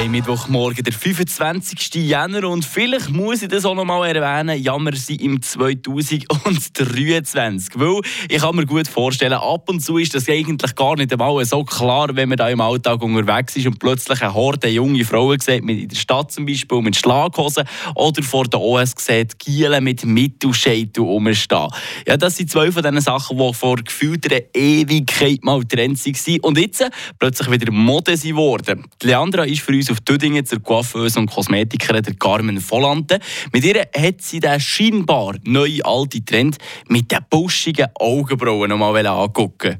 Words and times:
haben 0.00 0.10
Mittwochmorgen, 0.12 0.82
der 0.82 0.94
25. 0.94 1.94
Jänner 2.06 2.48
und 2.48 2.64
vielleicht 2.64 3.10
muss 3.10 3.42
ich 3.42 3.48
das 3.48 3.66
auch 3.66 3.74
noch 3.74 3.84
mal 3.84 4.06
erwähnen, 4.06 4.62
Jammer 4.62 4.96
sind 4.96 5.20
im 5.20 5.42
2023. 5.42 7.78
Weil 7.78 8.00
ich 8.28 8.40
kann 8.40 8.56
mir 8.56 8.64
gut 8.64 8.88
vorstellen, 8.88 9.34
ab 9.34 9.68
und 9.68 9.80
zu 9.80 9.98
ist 9.98 10.14
das 10.14 10.26
eigentlich 10.28 10.74
gar 10.74 10.96
nicht 10.96 11.12
einmal 11.12 11.44
so 11.44 11.64
klar, 11.64 12.16
wenn 12.16 12.30
man 12.30 12.38
da 12.38 12.48
im 12.48 12.62
Alltag 12.62 13.02
unterwegs 13.02 13.56
ist 13.56 13.66
und 13.66 13.78
plötzlich 13.78 14.22
eine 14.22 14.32
Horde 14.32 14.68
junge 14.68 15.04
Frauen 15.04 15.38
sieht, 15.38 15.68
in 15.68 15.88
der 15.88 15.96
Stadt 15.96 16.32
zum 16.32 16.46
Beispiel 16.46 16.80
mit 16.80 16.96
Schlaghosen 16.96 17.64
oder 17.94 18.22
vor 18.22 18.44
der 18.44 18.60
OS 18.60 18.94
sieht, 18.96 19.38
Gielen 19.38 19.84
mit 19.84 20.06
Mittelscheitel 20.06 21.02
rumstehen. 21.02 21.68
Ja, 22.06 22.16
das 22.16 22.36
sind 22.36 22.50
zwei 22.50 22.72
von 22.72 22.82
diesen 22.82 23.02
Sachen, 23.02 23.36
die 23.36 23.52
vor 23.52 23.76
gefühlter 23.76 24.40
Ewigkeit 24.54 25.44
mal 25.44 25.62
Trend 25.64 26.02
waren 26.06 26.40
und 26.40 26.58
jetzt 26.58 26.88
plötzlich 27.18 27.50
wieder 27.50 27.70
Mode 27.70 28.16
geworden. 28.16 28.86
Leandra 29.02 29.44
ist 29.44 29.60
für 29.60 29.72
uns 29.72 29.89
auf 29.90 30.00
Tüdingen 30.00 30.44
zur 30.44 30.60
Coiffeuse 30.62 31.18
und 31.18 31.30
Kosmetikerin 31.30 32.02
der 32.02 32.14
Carmen 32.14 32.60
Volante. 32.70 33.18
Mit 33.52 33.64
ihr 33.64 33.86
hat 33.96 34.20
sie 34.20 34.40
den 34.40 34.60
scheinbar 34.60 35.34
neuen 35.44 35.82
alten 35.82 36.24
Trend 36.24 36.58
mit 36.88 37.10
den 37.10 37.18
buschigen 37.28 37.88
Augenbrauen 37.98 38.70
noch 38.70 38.78
mal 38.78 39.06
angucken. 39.06 39.78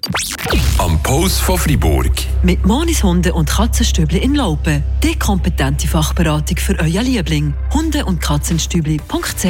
Am 0.80 0.98
Post 1.02 1.42
von 1.42 1.58
Fribourg. 1.58 2.10
Mit 2.42 2.64
Monis 2.64 3.02
Hunde 3.02 3.34
und 3.34 3.50
Katzenstübli 3.50 4.16
in 4.16 4.34
Laupen. 4.34 4.82
Die 5.04 5.14
kompetente 5.14 5.86
Fachberatung 5.86 6.56
für 6.56 6.74
euer 6.78 7.02
Liebling. 7.02 7.52
Hunde- 7.74 8.06
und 8.06 8.22
Katzenstübli.ch 8.22 9.44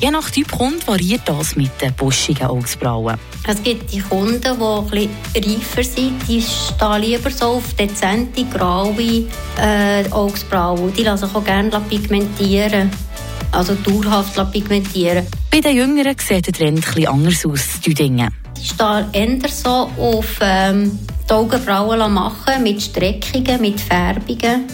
Je 0.00 0.10
nach 0.10 0.28
Typ 0.30 0.58
Hund 0.58 0.84
variiert 0.88 1.20
das 1.26 1.54
mit 1.54 1.70
den 1.80 1.94
buschigen 1.94 2.48
Augenbrauen. 2.48 3.16
Es 3.46 3.62
gibt 3.62 3.92
die 3.92 4.00
Kunden, 4.00 4.40
die 4.40 4.48
ein 4.48 4.84
bisschen 4.90 5.54
reifer 5.54 5.84
sind, 5.84 6.28
die 6.28 6.42
stehen 6.42 7.00
lieber 7.00 7.30
so 7.30 7.44
auf 7.44 7.74
dezente, 7.74 8.44
graue 8.46 9.26
äh, 9.58 10.10
Augenbrauen. 10.10 10.92
Die 10.94 11.04
lassen 11.04 11.28
sich 11.28 11.36
auch 11.36 11.44
gerne 11.44 11.80
pigmentieren. 11.88 12.90
Also 13.50 13.74
dauerhaft 13.74 14.52
pigmentieren. 14.52 15.26
Bei 15.50 15.60
den 15.60 15.76
Jüngeren 15.76 16.16
sieht 16.18 16.46
der 16.46 16.52
Trend 16.52 16.78
etwas 16.78 17.06
anders 17.06 17.44
aus, 17.44 17.80
die 17.84 17.94
Dinge. 17.94 18.28
Die 18.56 18.64
stehen 18.64 19.06
eher 19.12 19.48
so 19.48 19.90
auf 19.98 20.38
ähm, 20.40 20.98
die 21.28 21.32
Augenbrauen 21.32 22.12
machen, 22.12 22.62
mit 22.62 22.82
Streckungen, 22.82 23.60
mit 23.60 23.80
Färbungen. 23.80 24.66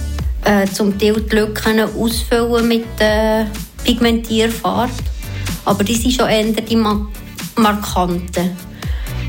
Äh, 0.44 0.66
zum 0.66 0.98
Teil 0.98 1.20
die 1.20 1.36
Lücken 1.36 1.80
ausfüllen 1.80 2.69
mit 2.69 2.86
äh, 3.00 3.44
Pigmentierfarbe. 3.84 4.92
Aber 5.64 5.84
die 5.84 5.94
sind 5.94 6.12
schon 6.12 6.28
eher 6.28 6.53
die 6.53 6.77
markanten. 7.56 8.56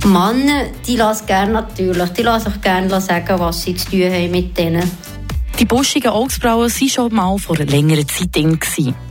Männer, 0.06 0.68
die 0.88 0.96
lassen 0.96 1.26
gerne 1.26 1.52
natürlich, 1.52 2.10
die 2.10 2.22
lassen 2.22 2.52
sich 2.52 2.62
gerne 2.62 3.02
sagen, 3.02 3.40
was 3.40 3.64
sie 3.64 3.76
zu 3.76 3.90
tun 3.90 4.04
haben 4.04 4.32
mit 4.32 4.58
denen. 4.58 4.90
Die 5.60 5.66
buschigen 5.66 6.08
Augenbrauen 6.08 6.72
waren 6.72 6.90
schon 6.90 7.14
mal 7.14 7.38
vor 7.38 7.58
längerer 7.58 8.08
Zeit 8.08 8.34
drin. 8.34 8.58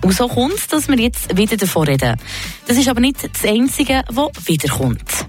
Und 0.03 0.15
so 0.15 0.27
kommt 0.29 0.55
es, 0.55 0.67
dass 0.67 0.89
wir 0.89 0.99
jetzt 0.99 1.37
wieder 1.37 1.59
davon 1.59 1.87
reden. 1.87 2.17
Das 2.67 2.79
ist 2.79 2.89
aber 2.89 3.01
nicht 3.01 3.17
das 3.23 3.45
Einzige, 3.45 4.03
was 4.09 4.31
wiederkommt. 4.47 5.27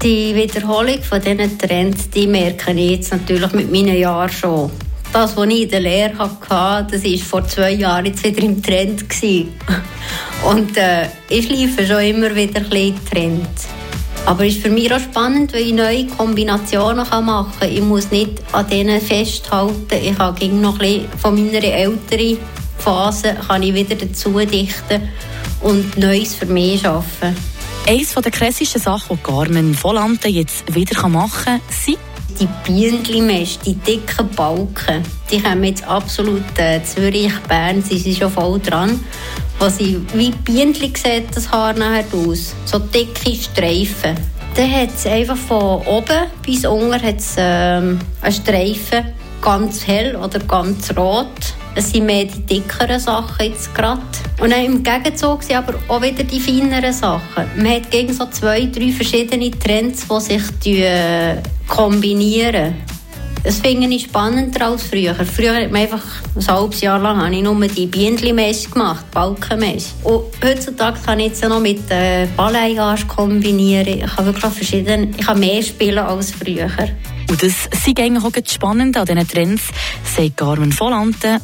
Die 0.00 0.32
Wiederholung 0.32 1.02
von 1.02 1.20
diesen 1.20 1.58
Trends, 1.58 2.08
die 2.10 2.28
merke 2.28 2.70
ich 2.70 2.90
jetzt 2.92 3.10
natürlich 3.10 3.52
mit 3.52 3.72
meinen 3.72 3.98
Jahren 3.98 4.30
schon. 4.30 4.70
Das, 5.12 5.36
was 5.36 5.48
ich 5.48 5.62
in 5.62 5.70
der 5.70 5.80
Lehre 5.80 6.16
hatte, 6.18 6.86
das 6.92 7.02
war 7.02 7.18
vor 7.18 7.48
zwei 7.48 7.72
Jahren 7.72 8.06
jetzt 8.06 8.22
wieder 8.22 8.40
im 8.44 8.62
Trend. 8.62 9.04
Und 10.44 10.76
äh, 10.76 11.06
ich 11.28 11.48
lief 11.48 11.84
schon 11.84 12.00
immer 12.00 12.32
wieder 12.36 12.60
ein 12.60 12.70
bisschen 12.70 13.04
Trend. 13.10 13.48
Aber 14.26 14.46
es 14.46 14.56
ist 14.56 14.62
für 14.62 14.70
mich 14.70 14.92
auch 14.92 15.00
spannend, 15.00 15.52
weil 15.52 15.62
ich 15.62 15.72
neue 15.72 16.06
Kombinationen 16.06 17.06
machen 17.24 17.52
kann. 17.58 17.70
Ich 17.70 17.80
muss 17.80 18.10
nicht 18.10 18.42
an 18.52 18.68
denen 18.68 19.00
festhalten. 19.00 19.98
Ich 20.02 20.16
kann 20.16 20.60
noch 20.60 20.74
ein 20.74 20.78
bisschen 20.78 21.08
von 21.18 21.34
meiner 21.34 21.64
älteren 21.64 22.38
Phase 22.78 23.36
kann 23.46 23.62
ich 23.62 23.74
wieder 23.74 23.94
dazu 23.94 24.38
dichten 24.38 25.08
und 25.60 25.96
Neues 25.98 26.34
für 26.34 26.46
mich 26.46 26.80
schaffen. 26.80 27.36
Eines 27.86 28.14
der 28.14 28.30
krassesten 28.30 28.80
Sachen, 28.80 29.18
die 29.18 29.22
Carmen 29.22 29.82
Volante 29.82 30.28
jetzt 30.28 30.74
wieder 30.74 31.08
machen 31.08 31.44
kann, 31.44 31.60
sind 31.68 31.98
die 32.38 32.48
Bienenmesh, 32.64 33.58
die 33.58 33.74
dicken 33.74 34.28
Balken. 34.30 35.02
Die 35.30 35.42
kommen 35.42 35.64
jetzt 35.64 35.84
absolut 35.84 36.42
äh, 36.56 36.82
Zürich, 36.82 37.32
Bern, 37.48 37.82
sie 37.82 37.98
sind 37.98 38.16
schon 38.16 38.30
voll 38.30 38.58
dran. 38.60 39.00
Was 39.60 39.78
ich, 39.78 39.98
wie 40.14 40.30
Bienen 40.30 40.72
sieht 40.72 41.36
das 41.36 41.52
Haar 41.52 41.74
nachher 41.74 42.06
aus. 42.14 42.54
So 42.64 42.78
dicke 42.78 43.34
Streifen. 43.34 44.16
Dann 44.56 44.72
hat 44.72 44.88
es 44.96 45.06
einfach 45.06 45.36
von 45.36 45.82
oben 45.86 46.28
bis 46.42 46.64
unten 46.64 46.94
hat's, 46.94 47.34
ähm, 47.36 47.98
einen 48.22 48.32
Streifen, 48.32 49.12
ganz 49.42 49.86
hell 49.86 50.16
oder 50.16 50.38
ganz 50.38 50.96
rot. 50.96 51.26
Es 51.74 51.90
sind 51.90 52.06
mehr 52.06 52.24
die 52.24 52.40
dickeren 52.40 52.98
Sachen 52.98 53.50
jetzt 53.50 53.74
gerade. 53.74 54.00
Und 54.40 54.50
dann 54.50 54.64
im 54.64 54.82
Gegenzug 54.82 55.42
sind 55.42 55.56
aber 55.56 55.74
auch 55.88 56.00
wieder 56.00 56.24
die 56.24 56.40
feineren 56.40 56.94
Sachen. 56.94 57.44
Man 57.56 57.70
hat 57.70 57.90
gegen 57.90 58.14
so 58.14 58.24
zwei, 58.30 58.64
drei 58.64 58.90
verschiedene 58.90 59.50
Trends, 59.50 60.06
die 60.08 60.20
sich 60.20 60.78
äh, 60.78 61.36
kombinieren. 61.68 62.76
Das 63.42 63.60
finde 63.60 63.86
ich 63.88 64.04
spannender 64.04 64.66
als 64.66 64.82
früher. 64.82 65.14
Früher 65.14 65.54
hat 65.54 65.70
man 65.70 65.82
einfach 65.82 66.02
ein 66.36 66.46
halbes 66.46 66.82
Jahr 66.82 66.98
lang 66.98 67.22
habe 67.22 67.34
ich 67.34 67.42
nur 67.42 67.68
die 67.68 67.86
Bienenmesse 67.86 68.68
gemacht, 68.68 69.10
Balkenmesse. 69.10 69.92
Und 70.04 70.24
heutzutage 70.44 70.98
kann 71.04 71.20
ich 71.20 71.28
jetzt 71.28 71.42
noch 71.44 71.60
mit 71.60 71.90
äh, 71.90 72.26
Balayage 72.36 73.06
kombinieren. 73.06 74.00
Ich 74.04 74.14
kann 74.14 74.26
wirklich 74.26 74.52
verschiedene, 74.52 75.08
ich 75.16 75.26
kann 75.26 75.40
mehr 75.40 75.62
spielen 75.62 75.98
als 75.98 76.32
früher. 76.32 76.70
Und 77.30 77.42
das 77.42 77.66
ist 77.66 77.98
eigentlich 77.98 78.24
auch 78.24 78.32
spannend 78.44 78.96
an 78.96 79.06
diesen 79.06 79.28
Trends, 79.28 79.62
sagt 80.04 80.36
Carmen 80.36 80.78
Volante. 80.78 81.38